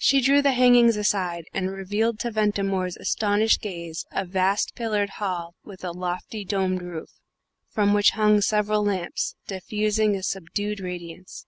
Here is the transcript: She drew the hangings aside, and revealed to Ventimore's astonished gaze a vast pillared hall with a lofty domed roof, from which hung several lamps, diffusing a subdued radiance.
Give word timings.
She 0.00 0.20
drew 0.20 0.42
the 0.42 0.50
hangings 0.50 0.96
aside, 0.96 1.44
and 1.54 1.70
revealed 1.70 2.18
to 2.18 2.32
Ventimore's 2.32 2.96
astonished 2.96 3.60
gaze 3.60 4.04
a 4.10 4.24
vast 4.24 4.74
pillared 4.74 5.10
hall 5.22 5.54
with 5.62 5.84
a 5.84 5.92
lofty 5.92 6.44
domed 6.44 6.82
roof, 6.82 7.10
from 7.70 7.94
which 7.94 8.10
hung 8.18 8.40
several 8.40 8.82
lamps, 8.82 9.36
diffusing 9.46 10.16
a 10.16 10.24
subdued 10.24 10.80
radiance. 10.80 11.46